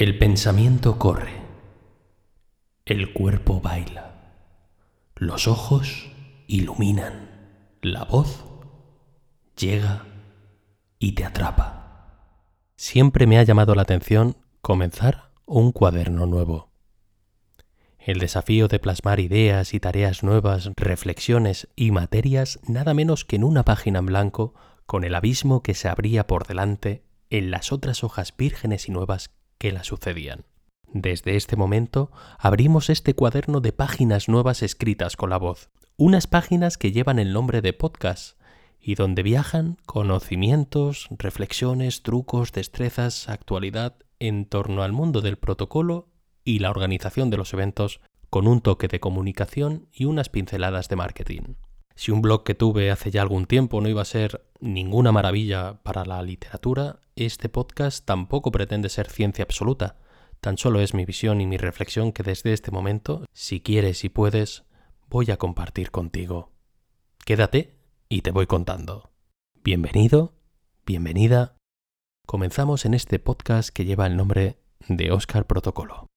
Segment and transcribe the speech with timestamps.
[0.00, 1.34] El pensamiento corre,
[2.86, 4.14] el cuerpo baila,
[5.14, 6.10] los ojos
[6.46, 7.28] iluminan,
[7.82, 8.46] la voz
[9.58, 10.06] llega
[10.98, 12.16] y te atrapa.
[12.76, 16.70] Siempre me ha llamado la atención comenzar un cuaderno nuevo.
[17.98, 23.44] El desafío de plasmar ideas y tareas nuevas, reflexiones y materias nada menos que en
[23.44, 24.54] una página en blanco
[24.86, 29.30] con el abismo que se abría por delante en las otras hojas vírgenes y nuevas
[29.60, 30.46] que la sucedían.
[30.92, 36.78] Desde este momento abrimos este cuaderno de páginas nuevas escritas con la voz, unas páginas
[36.78, 38.40] que llevan el nombre de podcast
[38.80, 46.08] y donde viajan conocimientos, reflexiones, trucos, destrezas, actualidad en torno al mundo del protocolo
[46.42, 48.00] y la organización de los eventos
[48.30, 51.42] con un toque de comunicación y unas pinceladas de marketing.
[52.00, 55.82] Si un blog que tuve hace ya algún tiempo no iba a ser ninguna maravilla
[55.82, 59.98] para la literatura, este podcast tampoco pretende ser ciencia absoluta.
[60.40, 64.08] Tan solo es mi visión y mi reflexión que desde este momento, si quieres y
[64.08, 64.64] puedes,
[65.10, 66.54] voy a compartir contigo.
[67.26, 67.76] Quédate
[68.08, 69.10] y te voy contando.
[69.62, 70.32] Bienvenido,
[70.86, 71.58] bienvenida.
[72.26, 76.09] Comenzamos en este podcast que lleva el nombre de Oscar Protocolo.